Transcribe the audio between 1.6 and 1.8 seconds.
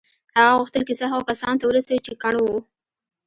ته